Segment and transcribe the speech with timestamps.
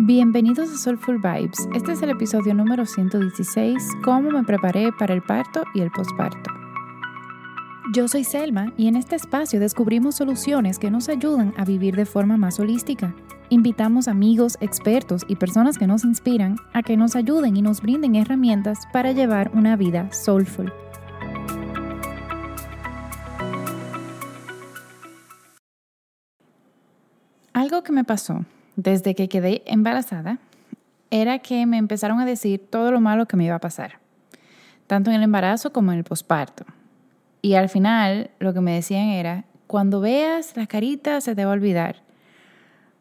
[0.00, 1.66] Bienvenidos a Soulful Vibes.
[1.74, 6.50] Este es el episodio número 116, cómo me preparé para el parto y el posparto.
[7.94, 12.04] Yo soy Selma y en este espacio descubrimos soluciones que nos ayudan a vivir de
[12.04, 13.14] forma más holística.
[13.48, 18.16] Invitamos amigos, expertos y personas que nos inspiran a que nos ayuden y nos brinden
[18.16, 20.70] herramientas para llevar una vida soulful.
[27.54, 28.44] Algo que me pasó
[28.76, 30.38] desde que quedé embarazada
[31.10, 33.98] era que me empezaron a decir todo lo malo que me iba a pasar,
[34.86, 36.64] tanto en el embarazo como en el posparto.
[37.42, 41.52] Y al final lo que me decían era, cuando veas la carita se te va
[41.52, 42.02] a olvidar.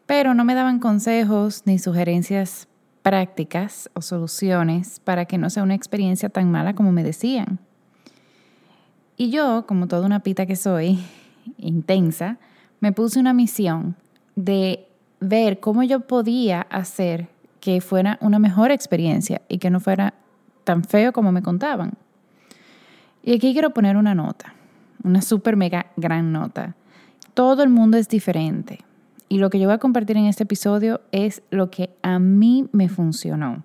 [0.05, 2.67] Pero no me daban consejos ni sugerencias
[3.01, 7.59] prácticas o soluciones para que no sea una experiencia tan mala como me decían.
[9.17, 10.99] Y yo, como toda una pita que soy,
[11.57, 12.37] intensa,
[12.79, 13.95] me puse una misión
[14.35, 14.87] de
[15.27, 17.27] ver cómo yo podía hacer
[17.59, 20.13] que fuera una mejor experiencia y que no fuera
[20.63, 21.93] tan feo como me contaban.
[23.23, 24.53] Y aquí quiero poner una nota,
[25.03, 26.75] una super mega gran nota.
[27.33, 28.79] Todo el mundo es diferente
[29.29, 32.69] y lo que yo voy a compartir en este episodio es lo que a mí
[32.71, 33.63] me funcionó.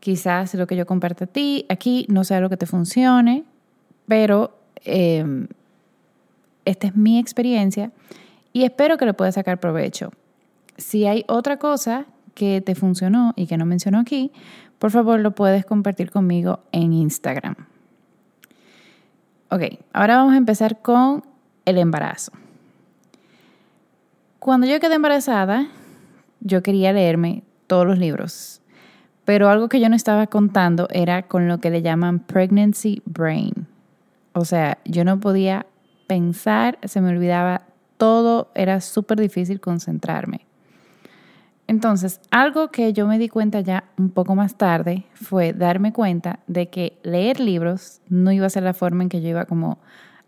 [0.00, 3.44] Quizás lo que yo comparto a ti aquí no sea lo que te funcione,
[4.08, 5.46] pero eh,
[6.64, 7.92] esta es mi experiencia
[8.52, 10.10] y espero que le puedas sacar provecho.
[10.76, 14.30] Si hay otra cosa que te funcionó y que no menciono aquí,
[14.78, 17.56] por favor lo puedes compartir conmigo en Instagram.
[19.50, 21.24] Ok, ahora vamos a empezar con
[21.64, 22.32] el embarazo.
[24.38, 25.68] Cuando yo quedé embarazada,
[26.40, 28.60] yo quería leerme todos los libros,
[29.24, 33.66] pero algo que yo no estaba contando era con lo que le llaman pregnancy brain.
[34.34, 35.66] O sea, yo no podía
[36.06, 37.62] pensar, se me olvidaba
[37.96, 40.46] todo, era súper difícil concentrarme.
[41.68, 46.38] Entonces, algo que yo me di cuenta ya un poco más tarde fue darme cuenta
[46.46, 49.78] de que leer libros no iba a ser la forma en que yo iba como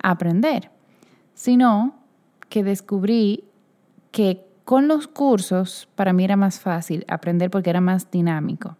[0.02, 0.70] a aprender,
[1.34, 1.94] sino
[2.48, 3.44] que descubrí
[4.10, 8.76] que con los cursos para mí era más fácil aprender porque era más dinámico.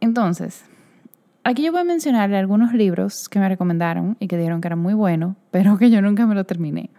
[0.00, 0.64] Entonces,
[1.44, 4.78] aquí yo voy a mencionarle algunos libros que me recomendaron y que dijeron que eran
[4.78, 6.90] muy buenos, pero que yo nunca me lo terminé.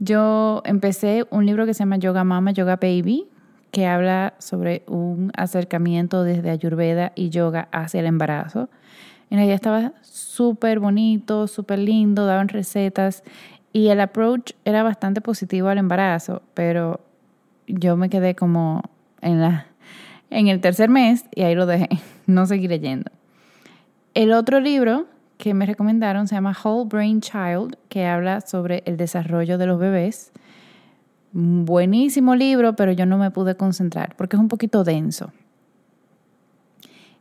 [0.00, 3.26] Yo empecé un libro que se llama Yoga Mama, Yoga Baby,
[3.72, 8.68] que habla sobre un acercamiento desde Ayurveda y yoga hacia el embarazo.
[9.30, 13.24] En realidad estaba súper bonito, súper lindo, daban recetas
[13.72, 17.00] y el approach era bastante positivo al embarazo, pero
[17.66, 18.82] yo me quedé como
[19.20, 19.66] en, la,
[20.30, 21.88] en el tercer mes y ahí lo dejé,
[22.26, 23.10] no seguí leyendo.
[24.14, 25.06] El otro libro
[25.38, 29.78] que me recomendaron se llama Whole Brain Child, que habla sobre el desarrollo de los
[29.78, 30.32] bebés.
[31.32, 35.32] Buenísimo libro, pero yo no me pude concentrar porque es un poquito denso.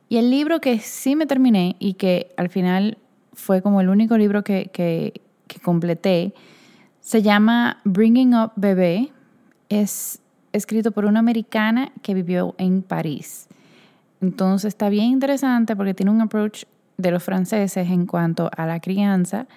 [0.09, 2.97] Y el libro que sí me terminé y que al final
[3.33, 6.33] fue como el único libro que, que, que completé,
[7.01, 9.11] se llama Bringing Up Bebé.
[9.69, 10.21] Es
[10.53, 13.47] escrito por una americana que vivió en París.
[14.21, 16.63] Entonces está bien interesante porque tiene un approach
[16.97, 19.47] de los franceses en cuanto a la crianza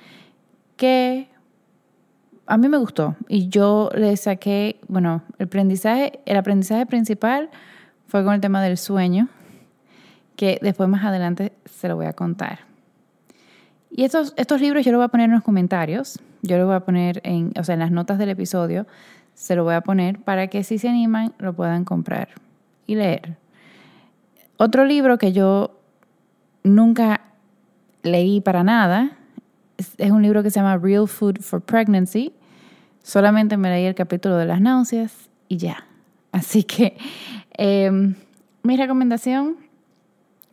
[0.77, 1.29] que
[2.47, 7.51] a mí me gustó y yo le saqué, bueno, el aprendizaje, el aprendizaje principal
[8.09, 9.29] fue con el tema del sueño,
[10.37, 12.61] que después más adelante se lo voy a contar.
[13.91, 16.77] Y estos, estos libros yo los voy a poner en los comentarios, yo los voy
[16.77, 18.87] a poner en, o sea, en las notas del episodio,
[19.35, 22.29] se lo voy a poner para que si se animan lo puedan comprar
[22.87, 23.37] y leer.
[24.57, 25.79] Otro libro que yo
[26.63, 27.21] nunca
[28.03, 29.17] leí para nada.
[29.77, 32.33] Es, un libro que se llama Real Food for Pregnancy.
[33.03, 35.87] Solamente me leí el capítulo de las náuseas y ya.
[36.33, 36.97] Así que
[37.57, 38.15] em,
[38.63, 39.57] mi recomendación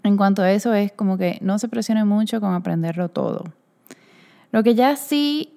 [0.04, 3.44] en cuanto a eso es como que no se presione mucho con aprenderlo todo.
[4.52, 5.54] Lo que ya sí,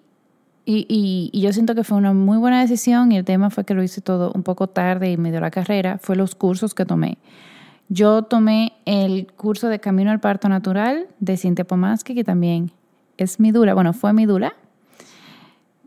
[0.65, 3.75] y, y, yo siento que fue una muy buena decisión y el tema fue que
[3.75, 6.85] lo hice todo un poco tarde y me dio la carrera, fue los cursos que
[6.85, 7.19] tomé.
[7.93, 12.71] Yo tomé el curso de Camino al Parto Natural de Cintia Pomaski, que también
[13.17, 14.55] es mi dura, bueno, fue mi dura.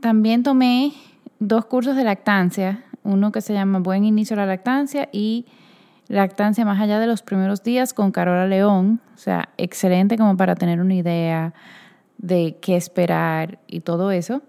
[0.01, 0.91] También tomé
[1.39, 5.45] dos cursos de lactancia, uno que se llama Buen Inicio a la Lactancia y
[6.09, 10.55] Lactancia más allá de los primeros días con Carola León, o sea, excelente como para
[10.55, 11.53] tener una idea
[12.17, 14.41] de qué esperar y todo eso.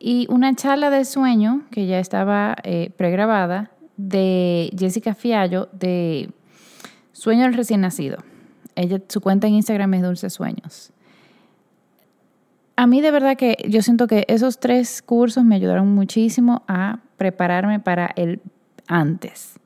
[0.00, 6.28] Y una charla de sueño que ya estaba eh, pregrabada de Jessica Fiallo de
[7.12, 8.18] Sueño del recién nacido.
[8.74, 10.92] Ella, su cuenta en Instagram es Dulces Sueños.
[12.76, 17.00] A mí de verdad que yo siento que esos tres cursos me ayudaron muchísimo a
[17.16, 18.40] prepararme para el
[18.88, 19.58] antes.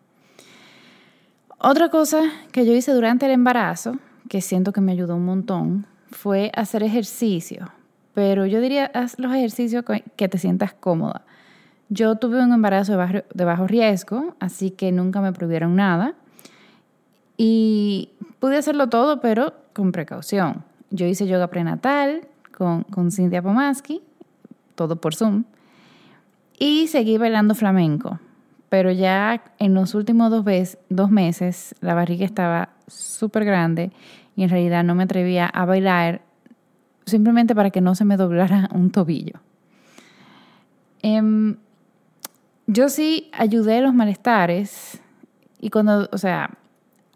[1.58, 2.20] Otra cosa
[2.52, 3.96] que yo hice durante el embarazo,
[4.28, 7.70] que siento que me ayudó un montón, fue hacer ejercicio.
[8.12, 9.84] Pero yo diría, haz los ejercicios
[10.16, 11.24] que te sientas cómoda.
[11.88, 16.14] Yo tuve un embarazo de bajo, de bajo riesgo, así que nunca me prohibieron nada.
[17.36, 20.64] Y pude hacerlo todo, pero con precaución.
[20.90, 24.02] Yo hice yoga prenatal con, con Cintia Pomaski,
[24.74, 25.44] todo por Zoom.
[26.58, 28.18] Y seguí bailando flamenco.
[28.68, 30.44] Pero ya en los últimos dos,
[30.88, 33.92] dos meses la barriga estaba súper grande
[34.34, 36.22] y en realidad no me atrevía a bailar
[37.06, 39.40] simplemente para que no se me doblara un tobillo.
[41.02, 41.56] Em,
[42.66, 45.00] yo sí ayudé los malestares
[45.60, 46.58] y cuando, o sea,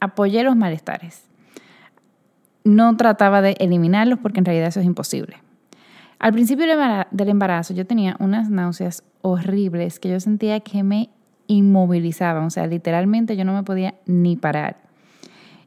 [0.01, 1.25] apoyé los malestares.
[2.65, 5.37] No trataba de eliminarlos porque en realidad eso es imposible.
[6.19, 11.09] Al principio del embarazo yo tenía unas náuseas horribles que yo sentía que me
[11.47, 14.77] inmovilizaban, o sea, literalmente yo no me podía ni parar.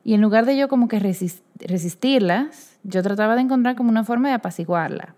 [0.03, 4.27] Y en lugar de yo como que resistirlas, yo trataba de encontrar como una forma
[4.27, 5.15] de apaciguarla.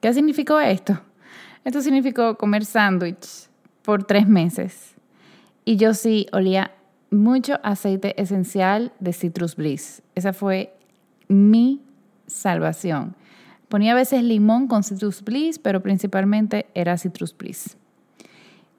[0.00, 1.00] ¿Qué significó esto?
[1.64, 3.48] Esto significó comer sándwich
[3.82, 4.94] por tres meses.
[5.64, 6.72] Y yo sí olía
[7.14, 10.02] mucho aceite esencial de Citrus Bliss.
[10.14, 10.74] Esa fue
[11.28, 11.80] mi
[12.26, 13.14] salvación.
[13.68, 17.76] Ponía a veces limón con Citrus Bliss, pero principalmente era Citrus Bliss.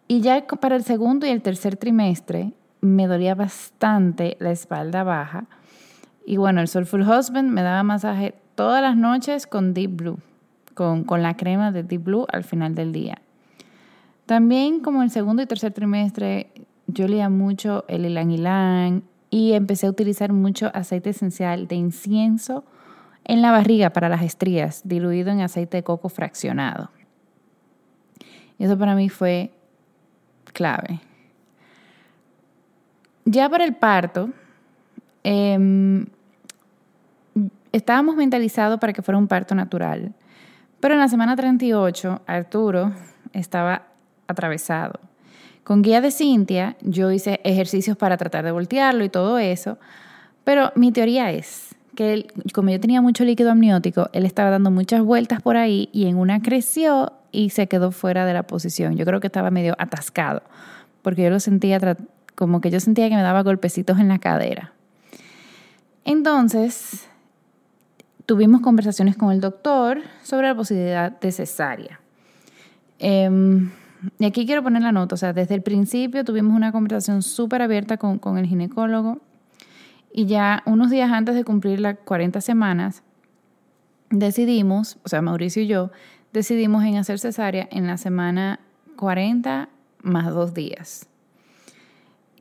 [0.07, 5.45] Y ya para el segundo y el tercer trimestre me dolía bastante la espalda baja.
[6.25, 10.19] Y bueno, el Soulful Husband me daba masaje todas las noches con Deep Blue,
[10.73, 13.19] con, con la crema de Deep Blue al final del día.
[14.25, 16.51] También como el segundo y tercer trimestre
[16.95, 22.63] yo leía mucho el ylang ylang y empecé a utilizar mucho aceite esencial de incienso
[23.25, 26.89] en la barriga para las estrías, diluido en aceite de coco fraccionado.
[28.57, 29.51] Eso para mí fue
[30.53, 31.01] clave.
[33.25, 34.29] Ya para el parto,
[35.23, 36.05] em,
[37.73, 40.13] estábamos mentalizados para que fuera un parto natural,
[40.79, 42.93] pero en la semana 38 Arturo
[43.33, 43.87] estaba
[44.27, 44.99] atravesado.
[45.65, 49.79] Con guía de Cintia, yo hice ejercicios para tratar de voltearlo y todo eso,
[50.43, 55.01] pero mi teoría es que como yo tenía mucho líquido amniótico, él estaba dando muchas
[55.01, 58.95] vueltas por ahí y en una creció y se quedó fuera de la posición.
[58.95, 60.43] Yo creo que estaba medio atascado,
[61.01, 61.97] porque yo lo sentía
[62.35, 64.71] como que yo sentía que me daba golpecitos en la cadera.
[66.03, 67.07] Entonces,
[68.27, 71.99] tuvimos conversaciones con el doctor sobre la posibilidad de cesárea.
[72.99, 73.71] Em,
[74.19, 77.61] y aquí quiero poner la nota, o sea, desde el principio tuvimos una conversación súper
[77.61, 79.21] abierta con, con el ginecólogo
[80.11, 83.03] y ya unos días antes de cumplir las 40 semanas,
[84.09, 85.91] decidimos, o sea, Mauricio y yo,
[86.31, 88.59] decidimos en hacer cesárea en la semana
[88.95, 89.69] 40
[90.01, 91.07] más dos días.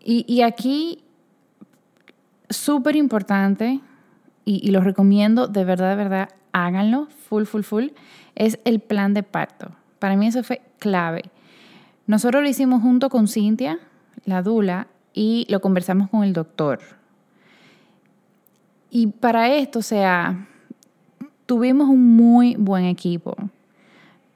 [0.05, 1.02] Y, y aquí,
[2.49, 3.81] súper importante,
[4.44, 7.87] y, y lo recomiendo, de verdad, de verdad, háganlo, full, full, full,
[8.34, 9.72] es el plan de parto.
[9.99, 11.22] Para mí eso fue clave.
[12.06, 13.79] Nosotros lo hicimos junto con Cintia,
[14.27, 16.81] la Dula, y lo conversamos con el doctor.
[18.91, 20.47] Y para esto, o sea,
[21.47, 23.37] tuvimos un muy buen equipo.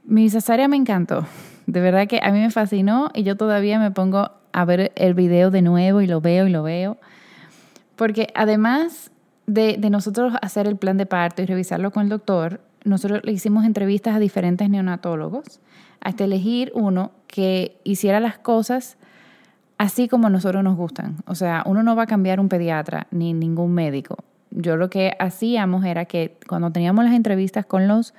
[0.05, 1.27] Mi cesárea me encantó.
[1.67, 5.15] De verdad que a mí me fascinó y yo todavía me pongo a ver el
[5.15, 6.97] video de nuevo y lo veo y lo veo.
[7.97, 9.11] Porque además
[9.47, 13.33] de, de nosotros hacer el plan de parto y revisarlo con el doctor, nosotros le
[13.33, 15.61] hicimos entrevistas a diferentes neonatólogos
[16.09, 18.97] hasta elegir uno que hiciera las cosas
[19.77, 21.17] así como a nosotros nos gustan.
[21.27, 24.17] O sea, uno no va a cambiar un pediatra ni ningún médico
[24.51, 28.15] yo lo que hacíamos era que cuando teníamos las entrevistas con los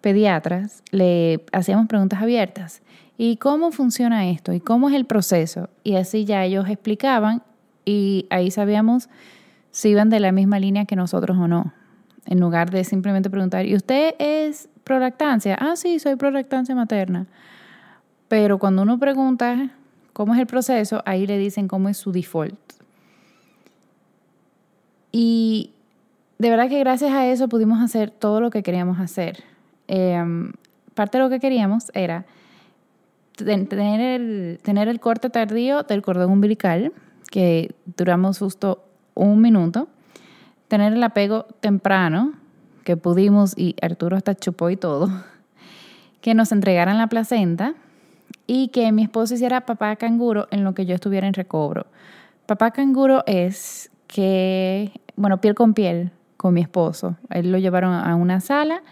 [0.00, 2.82] pediatras, le hacíamos preguntas abiertas.
[3.16, 4.52] ¿Y cómo funciona esto?
[4.52, 5.70] ¿Y cómo es el proceso?
[5.84, 7.42] Y así ya ellos explicaban
[7.84, 9.08] y ahí sabíamos
[9.70, 11.72] si iban de la misma línea que nosotros o no.
[12.26, 15.56] En lugar de simplemente preguntar, ¿y usted es prolactancia?
[15.60, 17.26] Ah, sí, soy prolactancia materna.
[18.28, 19.70] Pero cuando uno pregunta
[20.12, 22.58] cómo es el proceso, ahí le dicen cómo es su default.
[25.10, 25.72] Y
[26.38, 29.44] de verdad que gracias a eso pudimos hacer todo lo que queríamos hacer.
[29.86, 30.52] Em,
[30.94, 32.24] parte de lo que queríamos era
[33.36, 36.92] tener el, tener el corte tardío del cordón umbilical,
[37.30, 38.84] que duramos justo
[39.14, 39.88] un minuto,
[40.68, 42.32] tener el apego temprano,
[42.84, 45.10] que pudimos, y Arturo hasta chupó y todo,
[46.20, 47.74] que nos entregaran la placenta
[48.46, 51.86] y que mi esposo hiciera papá canguro en lo que yo estuviera en recobro.
[52.46, 57.16] Papá canguro es que bueno, piel con piel con mi esposo.
[57.30, 58.82] Él lo llevaron a una sala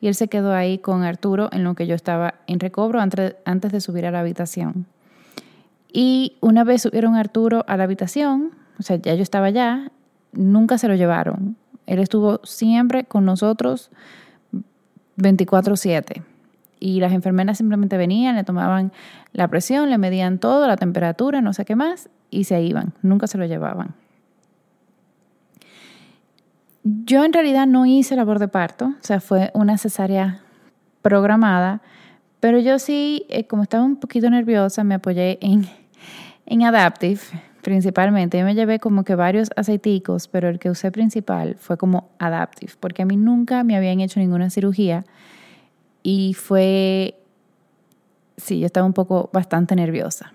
[0.00, 3.72] y él se quedó ahí con Arturo en lo que yo estaba en recobro antes,
[3.72, 4.86] de subir a la habitación.
[5.92, 9.90] Y una vez subieron Arturo a la habitación, o sea, ya yo estaba allá,
[10.32, 11.56] nunca se lo llevaron.
[11.88, 13.90] Él estuvo siempre con nosotros
[15.16, 16.22] 24/7.
[16.78, 18.92] Y las enfermeras simplemente venían, le tomaban
[19.32, 23.26] la presión, le medían todo, la temperatura, no sé qué más, y se iban, nunca
[23.26, 23.94] se lo llevaban.
[26.84, 30.40] Yo en realidad no hice labor de parto, o sea, fue una cesárea
[31.02, 31.82] programada,
[32.38, 35.66] pero yo sí, eh, como estaba un poquito nerviosa, me apoyé en,
[36.46, 37.20] en Adaptive
[37.62, 38.38] principalmente.
[38.38, 42.72] Yo me llevé como que varios aceiticos, pero el que usé principal fue como Adaptive,
[42.80, 45.04] porque a mí nunca me habían hecho ninguna cirugía
[46.02, 47.16] y fue,
[48.36, 50.32] sí, yo estaba un poco bastante nerviosa.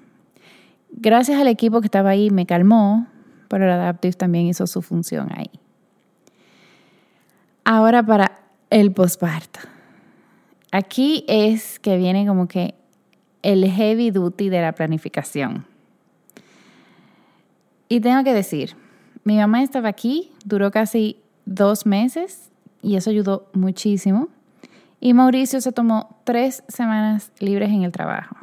[0.91, 3.07] Gracias al equipo que estaba ahí me calmó,
[3.47, 5.49] pero el Adaptive también hizo su función ahí.
[7.65, 8.39] Ahora para
[8.69, 9.59] el posparto.
[10.71, 12.75] Aquí es que viene como que
[13.43, 15.65] el heavy duty de la planificación.
[17.93, 18.75] Y tengo que decir,
[19.23, 22.49] mi mamá estaba aquí, duró casi dos meses
[22.81, 24.29] y eso ayudó muchísimo.
[24.99, 28.35] Y Mauricio se tomó tres semanas libres en el trabajo.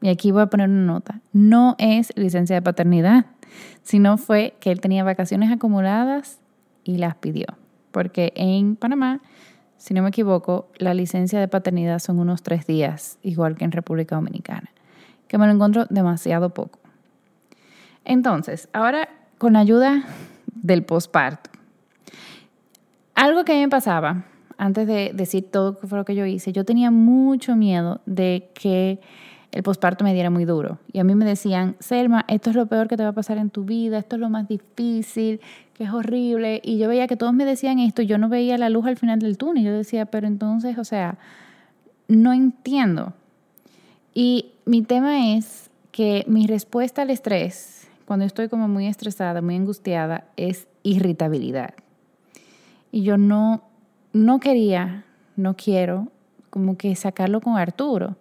[0.00, 1.20] Y aquí voy a poner una nota.
[1.34, 3.26] No es licencia de paternidad,
[3.82, 6.40] sino fue que él tenía vacaciones acumuladas
[6.82, 7.48] y las pidió.
[7.90, 9.20] Porque en Panamá,
[9.76, 13.72] si no me equivoco, la licencia de paternidad son unos tres días, igual que en
[13.72, 14.70] República Dominicana,
[15.28, 16.78] que me lo encuentro demasiado poco.
[18.06, 20.04] Entonces, ahora con la ayuda
[20.46, 21.50] del posparto.
[23.14, 24.24] Algo que a mí me pasaba
[24.56, 29.00] antes de decir todo lo que yo hice, yo tenía mucho miedo de que
[29.52, 30.78] el posparto me diera muy duro.
[30.92, 33.38] Y a mí me decían, Selma, esto es lo peor que te va a pasar
[33.38, 35.40] en tu vida, esto es lo más difícil,
[35.74, 36.60] que es horrible.
[36.64, 39.18] Y yo veía que todos me decían esto yo no veía la luz al final
[39.18, 39.64] del túnel.
[39.64, 41.18] Yo decía, pero entonces, o sea,
[42.08, 43.14] no entiendo.
[44.14, 49.56] Y mi tema es que mi respuesta al estrés, cuando estoy como muy estresada, muy
[49.56, 51.74] angustiada, es irritabilidad.
[52.90, 53.62] Y yo no
[54.16, 55.04] no quería,
[55.36, 56.08] no quiero,
[56.50, 58.16] como que sacarlo con Arturo.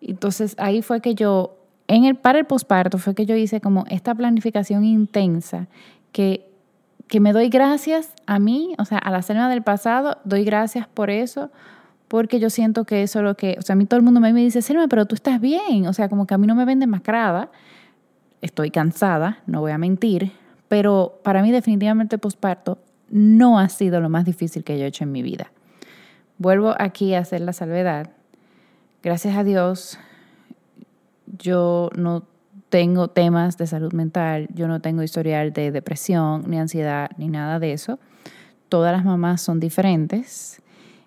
[0.00, 1.56] Entonces ahí fue que yo,
[1.88, 5.68] en el, para el posparto, fue que yo hice como esta planificación intensa
[6.12, 6.50] que,
[7.06, 10.88] que me doy gracias a mí, o sea, a la cena del pasado, doy gracias
[10.88, 11.50] por eso,
[12.08, 14.20] porque yo siento que eso es lo que, o sea, a mí todo el mundo
[14.20, 16.64] me dice, Selma, pero tú estás bien, o sea, como que a mí no me
[16.64, 17.50] ven demacrada,
[18.42, 20.32] estoy cansada, no voy a mentir,
[20.68, 22.78] pero para mí definitivamente posparto
[23.10, 25.50] no ha sido lo más difícil que yo he hecho en mi vida.
[26.38, 28.10] Vuelvo aquí a hacer la salvedad.
[29.02, 29.98] Gracias a Dios,
[31.38, 32.24] yo no
[32.68, 37.58] tengo temas de salud mental, yo no tengo historial de depresión, ni ansiedad, ni nada
[37.58, 37.98] de eso.
[38.68, 40.62] Todas las mamás son diferentes.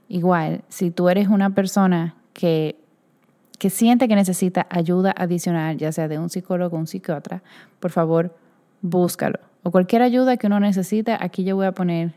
[0.09, 2.82] Igual, si tú eres una persona que,
[3.63, 7.41] que siente que necesita ayuda adicional, ya sea de un psicólogo o un psiquiatra,
[7.79, 8.35] por favor,
[8.81, 12.11] búscalo o cualquier ayuda que uno necesite, aquí yo voy a poner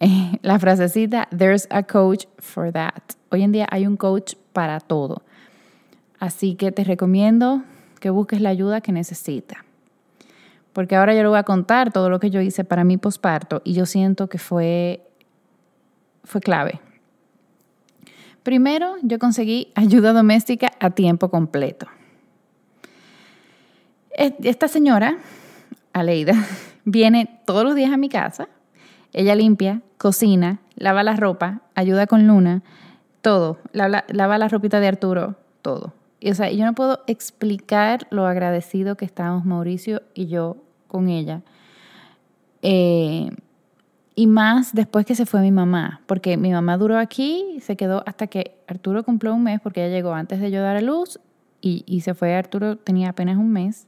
[0.00, 3.04] eh, la frasecita, there's a coach for that.
[3.30, 5.22] Hoy en día hay un coach para todo.
[6.18, 7.62] Así que te recomiendo
[8.00, 9.58] que busques la ayuda que necesitas.
[10.72, 13.62] Porque ahora yo le voy a contar todo lo que yo hice para mi posparto
[13.62, 15.06] y yo siento que fue,
[16.24, 16.80] fue clave.
[18.44, 21.86] Primero, yo conseguí ayuda doméstica a tiempo completo.
[24.16, 25.18] Esta señora
[25.94, 26.34] Aleida,
[26.84, 28.48] viene todos los días a mi casa.
[29.14, 32.62] Ella limpia, cocina, lava la ropa, ayuda con Luna,
[33.22, 33.58] todo.
[33.72, 35.94] Lava, la ropita de Arturo, todo.
[36.20, 40.56] Y, o sea, yo no puedo explicar lo agradecido que estamos Mauricio y yo
[40.88, 41.42] con ella.
[42.60, 43.30] Eh,
[44.14, 48.02] y más después que se fue mi mamá, porque mi mamá duró aquí, se quedó
[48.06, 51.18] hasta que Arturo cumplió un mes, porque ella llegó antes de yo dar a luz
[51.60, 53.86] y, y se fue Arturo, tenía apenas un mes.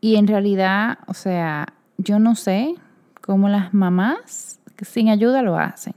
[0.00, 2.74] Y en realidad, o sea, yo no sé
[3.20, 5.94] cómo las mamás sin ayuda lo hacen.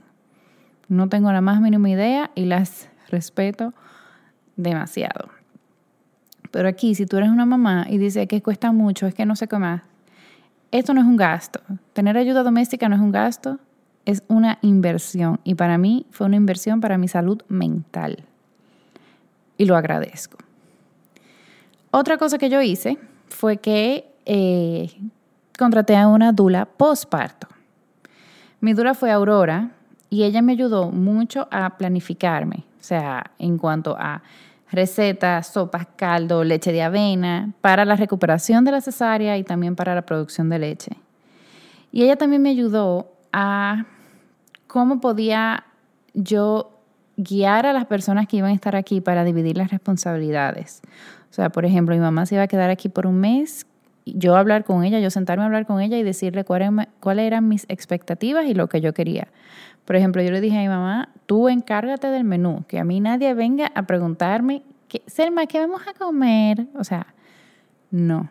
[0.88, 3.74] No tengo la más mínima idea y las respeto
[4.56, 5.30] demasiado.
[6.50, 9.36] Pero aquí, si tú eres una mamá y dices que cuesta mucho, es que no
[9.36, 9.82] sé qué más,
[10.78, 11.60] esto no es un gasto.
[11.92, 13.58] Tener ayuda doméstica no es un gasto,
[14.04, 15.40] es una inversión.
[15.44, 18.24] Y para mí fue una inversión para mi salud mental.
[19.58, 20.38] Y lo agradezco.
[21.90, 24.90] Otra cosa que yo hice fue que eh,
[25.58, 27.48] contraté a una dula postparto.
[28.60, 29.70] Mi dula fue Aurora
[30.10, 34.22] y ella me ayudó mucho a planificarme, o sea, en cuanto a
[34.76, 39.94] recetas, sopas, caldo, leche de avena, para la recuperación de la cesárea y también para
[39.94, 40.92] la producción de leche.
[41.90, 43.86] Y ella también me ayudó a
[44.66, 45.64] cómo podía
[46.14, 46.70] yo
[47.16, 50.82] guiar a las personas que iban a estar aquí para dividir las responsabilidades.
[51.30, 53.66] O sea, por ejemplo, mi mamá se iba a quedar aquí por un mes
[54.06, 57.66] yo hablar con ella, yo sentarme a hablar con ella y decirle cuáles eran mis
[57.68, 59.28] expectativas y lo que yo quería.
[59.86, 63.00] Por ejemplo, yo le dije a mi mamá, tú encárgate del menú, que a mí
[63.00, 64.62] nadie venga a preguntarme,
[65.06, 66.66] Selma, ¿qué vamos a comer?
[66.74, 67.06] O sea,
[67.90, 68.28] no.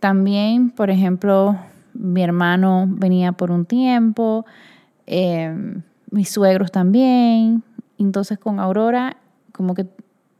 [0.00, 1.58] También, por ejemplo,
[1.94, 4.46] mi hermano venía por un tiempo,
[5.06, 7.62] em, mis suegros también.
[7.98, 9.16] Entonces con Aurora,
[9.52, 9.86] como que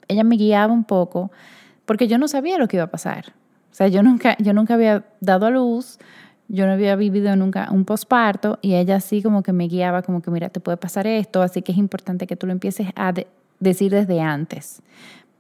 [0.08, 1.30] ella me guiaba un poco,
[1.84, 3.32] porque yo no sabía lo que iba a pasar.
[3.70, 5.98] O sea, yo nunca, yo nunca había dado a luz,
[6.52, 10.20] yo no había vivido nunca un posparto y ella así como que me guiaba, como
[10.20, 13.14] que mira, te puede pasar esto, así que es importante que tú lo empieces a
[13.58, 14.82] decir desde antes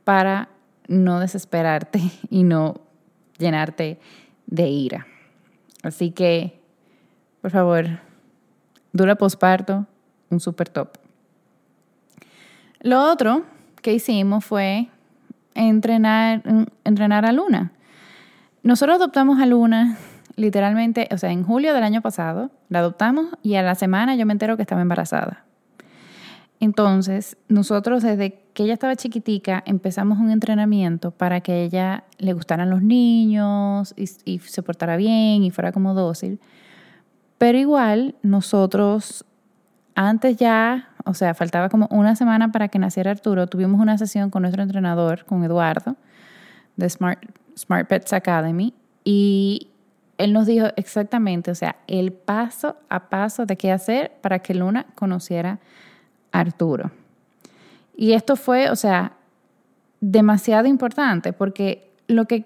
[0.04, 0.48] para
[0.88, 2.00] no desesperarte
[2.30, 2.76] y no
[3.36, 4.00] llenarte
[4.46, 5.06] de ira.
[5.82, 6.58] Así que,
[7.42, 8.00] por favor,
[8.94, 9.86] dura posparto,
[10.30, 10.96] un super top.
[12.80, 13.44] Lo otro
[13.82, 14.88] que hicimos fue
[15.54, 16.42] entrenar,
[16.84, 17.72] entrenar a Luna.
[18.62, 19.98] Nosotros adoptamos a Luna
[20.36, 24.26] literalmente, o sea, en julio del año pasado, la adoptamos y a la semana yo
[24.26, 25.44] me entero que estaba embarazada.
[26.60, 32.70] Entonces, nosotros desde que ella estaba chiquitica empezamos un entrenamiento para que ella le gustaran
[32.70, 36.40] los niños y, y se portara bien y fuera como dócil.
[37.38, 39.24] Pero igual nosotros
[39.94, 44.30] antes ya, o sea, faltaba como una semana para que naciera Arturo, tuvimos una sesión
[44.30, 45.96] con nuestro entrenador, con Eduardo,
[46.76, 47.20] de Smart,
[47.56, 48.74] Smart Pets Academy,
[49.04, 49.71] y
[50.18, 54.54] él nos dijo exactamente, o sea, el paso a paso de qué hacer para que
[54.54, 55.58] Luna conociera
[56.30, 56.90] a Arturo.
[57.96, 59.12] Y esto fue, o sea,
[60.00, 62.44] demasiado importante porque lo que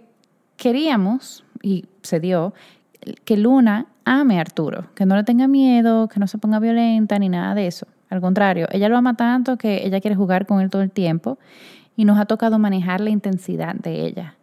[0.57, 2.55] queríamos, y se dio,
[3.25, 7.19] que Luna ame a Arturo, que no le tenga miedo, que no se ponga violenta
[7.19, 7.87] ni nada de eso.
[8.09, 11.39] Al contrario, ella lo ama tanto que ella quiere jugar con él todo el tiempo
[11.97, 14.37] y nos ha tocado manejar la intensidad de ella.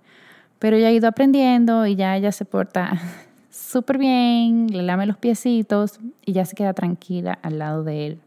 [0.64, 2.94] Pero ella ha ido aprendiendo y ya ella se porta
[3.52, 8.22] súper bien, le lame los piecitos y ya se queda tranquila al lado de él.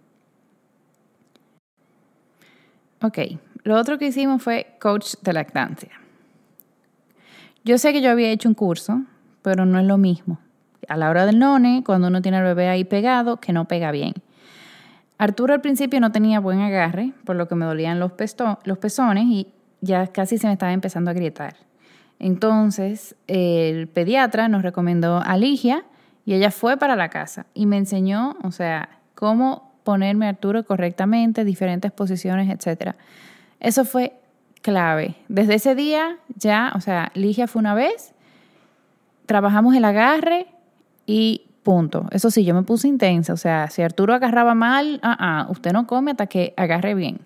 [3.01, 3.18] Ok,
[3.62, 5.92] lo otro que hicimos fue coach de lactancia.
[7.64, 9.01] Yo sé que yo había hecho un curso,
[9.40, 10.38] pero no es lo mismo
[10.88, 13.92] a la hora del none, cuando uno tiene al bebé ahí pegado, que no pega
[13.92, 14.12] bien.
[15.16, 18.12] Arturo al principio no tenía buen agarre, por lo que me dolían los,
[18.64, 19.49] los pezones y
[19.81, 21.57] ya casi se me estaba empezando a grietar.
[22.18, 25.85] Entonces, el pediatra nos recomendó a Ligia
[26.24, 30.64] y ella fue para la casa y me enseñó, o sea, cómo ponerme a Arturo
[30.64, 32.94] correctamente, diferentes posiciones, etc.
[33.61, 34.14] Eso fue
[34.62, 35.14] clave.
[35.29, 38.12] Desde ese día ya, o sea, Ligia fue una vez,
[39.26, 40.46] trabajamos el agarre,
[41.07, 42.07] y punto.
[42.11, 43.33] Eso sí, yo me puse intensa.
[43.33, 47.20] O sea, si Arturo agarraba mal, ah, ah, usted no come hasta que agarre bien.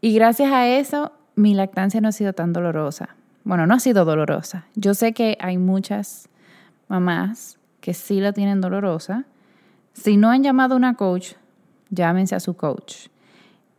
[0.00, 3.16] Y gracias a eso, mi lactancia no ha sido tan dolorosa.
[3.44, 4.66] Bueno, no ha sido dolorosa.
[4.74, 6.28] Yo sé que hay muchas
[6.88, 9.24] mamás que sí la tienen dolorosa.
[9.92, 11.32] Si no han llamado a una coach,
[11.90, 13.08] llámense a su coach.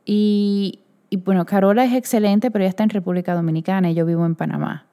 [0.06, 4.26] Y, y bueno, Carola es excelente, pero ella está en República Dominicana y yo vivo
[4.26, 4.86] en Panamá.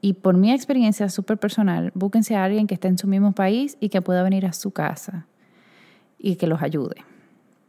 [0.00, 3.78] Y por mi experiencia súper personal, búsquense a alguien que esté en su mismo país
[3.80, 5.26] y que pueda venir a su casa
[6.18, 6.96] y que los ayude.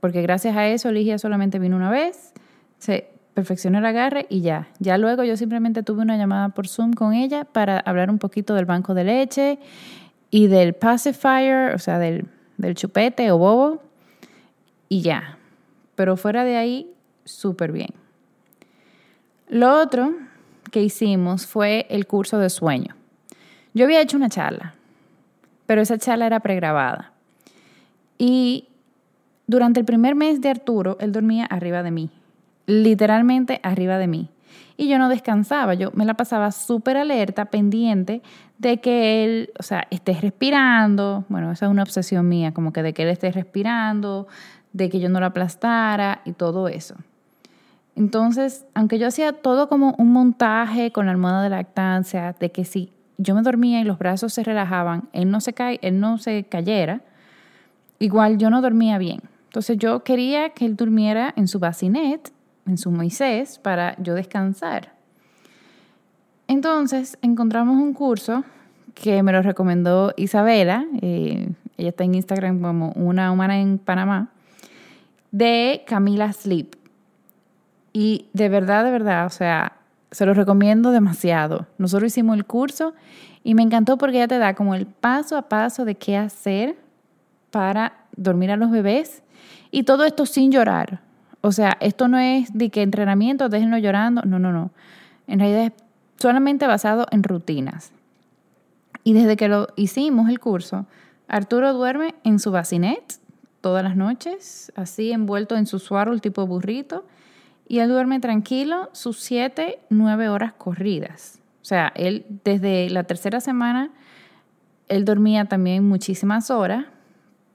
[0.02, 2.34] Porque gracias a eso Ligia solamente vino una vez,
[2.78, 4.70] se perfeccionó el agarre y ya.
[4.80, 8.56] Ya luego yo simplemente tuve una llamada por Zoom con ella para hablar un poquito
[8.56, 9.60] del banco de leche
[10.32, 12.26] y del pacifier, o sea, del,
[12.58, 13.84] del chupete o bobo,
[14.90, 15.38] y ya.
[15.96, 16.92] Pero fuera de ahí,
[17.26, 17.90] súper bien.
[19.50, 20.14] Lo otro
[20.72, 22.96] que hicimos fue el curso de sueño.
[23.74, 24.76] Yo había hecho una charla,
[25.66, 27.12] pero esa charla era pregrabada.
[28.18, 28.70] Y
[29.46, 32.10] durante el primer mes de Arturo, él dormía arriba de mí,
[32.66, 34.30] literalmente arriba de mí.
[34.78, 38.22] Y yo no descansaba, yo me la pasaba súper alerta, pendiente
[38.58, 41.24] de que él, o sea, esté respirando.
[41.30, 44.28] Bueno, esa es una obsesión mía, como que de que él esté respirando,
[44.74, 46.96] de que yo no lo aplastara y todo eso.
[47.96, 52.66] Entonces, aunque yo hacía todo como un montaje con la almohada de lactancia, de que
[52.66, 56.18] si yo me dormía y los brazos se relajaban, él no se, cae, él no
[56.18, 57.02] se cayera,
[58.00, 59.22] igual yo no dormía bien.
[59.46, 62.34] Entonces yo quería que él durmiera en su bacinet,
[62.66, 64.94] en su Moisés, para yo descansar.
[66.48, 68.44] Entonces encontramos un curso
[68.94, 74.30] que me lo recomendó Isabela, eh, ella está en Instagram como una humana en Panamá,
[75.32, 76.76] de Camila Sleep.
[77.92, 79.74] Y de verdad, de verdad, o sea,
[80.12, 81.68] se lo recomiendo demasiado.
[81.78, 82.94] Nosotros hicimos el curso
[83.44, 86.78] y me encantó porque ella te da como el paso a paso de qué hacer
[87.52, 89.24] para dormir a los bebés
[89.72, 91.02] y todo esto sin llorar.
[91.46, 94.72] O sea, esto no es de que entrenamiento, déjenlo llorando, no, no, no.
[95.28, 95.74] En realidad es
[96.18, 97.92] solamente basado en rutinas.
[99.04, 100.88] Y desde que lo hicimos el curso,
[101.28, 103.20] Arturo duerme en su bacinet
[103.62, 105.78] todas las noches, así envuelto en su
[106.12, 107.06] el tipo burrito,
[107.68, 111.42] y él duerme tranquilo sus siete, nueve horas corridas.
[111.62, 113.92] O sea, él desde la tercera semana,
[114.88, 116.88] él dormía también muchísimas horas,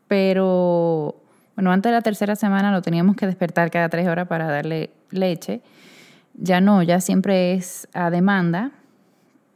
[0.06, 1.19] pero
[1.60, 4.88] bueno, antes de la tercera semana lo teníamos que despertar cada tres horas para darle
[5.10, 5.60] leche.
[6.32, 8.70] Ya no, ya siempre es a demanda,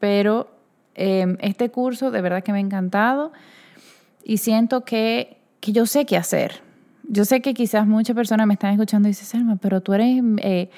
[0.01, 0.51] pero
[0.95, 3.33] em, este curso de verdad que me ha encantado
[4.23, 6.61] y siento que, que yo sé qué hacer.
[7.09, 10.23] Yo sé que quizás muchas personas me están escuchando y dicen, Selma, pero tú eres,
[10.43, 10.69] eh,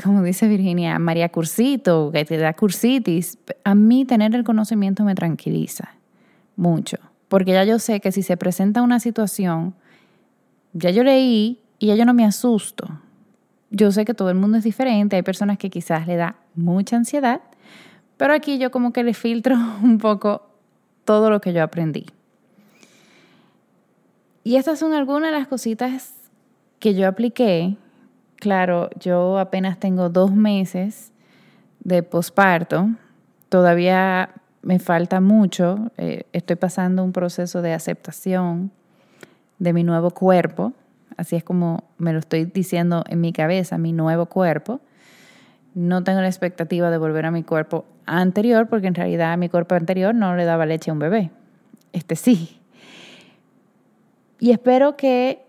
[0.00, 3.38] como dice Virginia, María Cursito, que te da cursitis.
[3.64, 5.96] A mí tener el conocimiento me tranquiliza
[6.54, 9.74] mucho, porque ya yo sé que si se presenta una situación,
[10.78, 12.86] ya yo leí y ya yo no me asusto.
[13.70, 16.96] Yo sé que todo el mundo es diferente, hay personas que quizás le da mucha
[16.96, 17.42] ansiedad,
[18.16, 20.42] pero aquí yo como que le filtro un poco
[21.04, 22.06] todo lo que yo aprendí.
[24.44, 26.14] Y estas son algunas de las cositas
[26.78, 27.76] que yo apliqué.
[28.36, 31.12] Claro, yo apenas tengo dos meses
[31.80, 32.88] de posparto.
[33.50, 34.30] Todavía
[34.62, 35.90] me falta mucho.
[35.98, 38.70] Eh, estoy pasando un proceso de aceptación
[39.58, 40.72] de mi nuevo cuerpo.
[41.16, 44.80] Así es como me lo estoy diciendo en mi cabeza, mi nuevo cuerpo.
[45.74, 49.74] No tengo la expectativa de volver a mi cuerpo anterior porque en realidad mi cuerpo
[49.74, 51.30] anterior no le daba leche a un bebé.
[51.92, 52.60] Este sí.
[54.40, 55.42] Y espero que,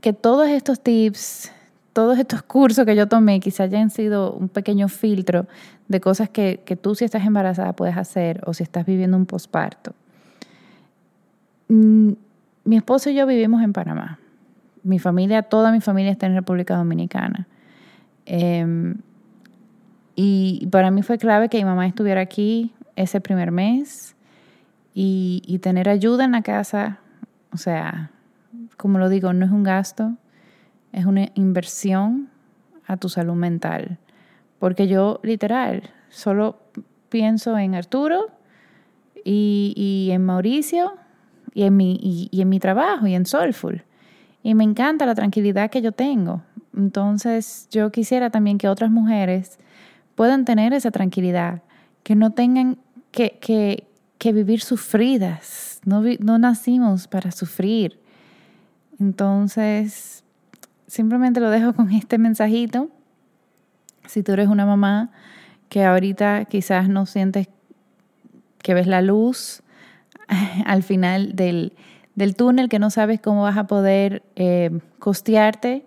[0.00, 1.52] que todos estos tips,
[1.92, 5.46] todos estos cursos que yo tomé, quizás hayan sido un pequeño filtro
[5.88, 9.26] de cosas que, que tú si estás embarazada puedes hacer o si estás viviendo un
[9.26, 9.94] posparto.
[12.66, 14.18] Mi esposo y yo vivimos en Panamá.
[14.82, 17.48] Mi familia, toda mi familia está en República Dominicana.
[18.26, 18.96] Em,
[20.14, 24.14] y para mí fue clave que mi mamá estuviera aquí ese primer mes
[24.98, 26.98] y tener ayuda en la casa.
[27.52, 28.10] O sea,
[28.76, 30.16] como lo digo, no es un gasto,
[30.92, 32.28] es una inversión
[32.86, 33.98] a tu salud mental.
[34.58, 36.58] Porque yo literal solo
[37.08, 38.30] pienso en Arturo
[39.24, 40.94] y, en Mauricio
[41.56, 41.98] y en, mi,
[42.30, 43.82] y, en mi trabajo y en Soulful.
[44.42, 46.42] Y me encanta la tranquilidad que yo tengo.
[46.76, 49.58] Entonces yo quisiera también que otras mujeres
[50.16, 51.62] puedan tener esa tranquilidad,
[52.02, 52.76] que no tengan
[53.10, 53.88] que, que,
[54.18, 55.80] que vivir sufridas.
[55.86, 57.98] No, no nacimos para sufrir.
[59.00, 60.24] Entonces,
[60.86, 62.90] simplemente lo dejo con este mensajito.
[64.06, 65.10] Si tú eres una mamá
[65.70, 67.48] que ahorita quizás no sientes
[68.58, 69.62] que ves la luz
[70.66, 71.72] al final del,
[72.36, 75.84] túnel, que no sabes cómo vas a poder eh, costearte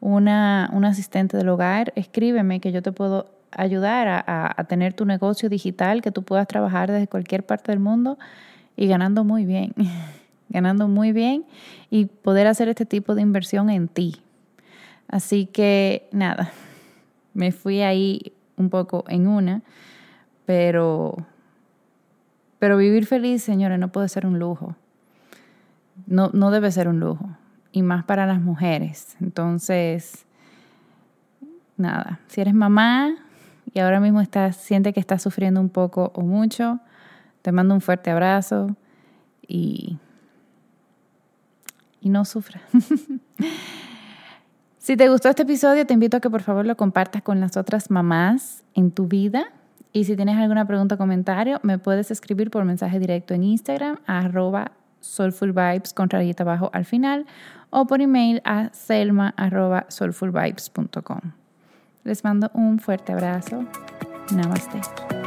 [0.00, 5.04] una, un asistente del hogar, escríbeme que yo te puedo ayudar a, a, tener tu
[5.04, 8.18] negocio digital, que tú puedas trabajar desde cualquier parte del mundo
[8.76, 9.74] y ganando muy bien.
[10.48, 11.44] ganando muy bien
[11.90, 14.16] y poder hacer este tipo de inversión en ti.
[15.08, 16.52] Así que nada,
[17.34, 19.62] me fui ahí un poco en una,
[20.44, 21.16] pero,
[22.58, 24.76] pero vivir feliz, señores, no puede ser un lujo.
[26.06, 27.28] No, no debe ser un lujo,
[27.72, 29.16] y más para las mujeres.
[29.20, 30.26] Entonces,
[31.76, 33.14] nada, si eres mamá
[33.72, 36.80] y ahora mismo estás, siente que estás sufriendo un poco o mucho,
[37.42, 38.76] te mando un fuerte abrazo
[39.46, 39.98] y
[42.00, 42.60] y no sufra.
[44.78, 47.56] si te gustó este episodio, te invito a que por favor lo compartas con las
[47.56, 49.52] otras mamás en tu vida.
[49.92, 53.98] Y si tienes alguna pregunta o comentario, me puedes escribir por mensaje directo en Instagram
[54.06, 57.26] arroba soulfulvibes con rayita abajo al final
[57.70, 59.34] o por email a selma
[59.88, 61.20] soulfulvibes.com.
[62.04, 63.64] Les mando un fuerte abrazo.
[64.34, 65.17] Namaste.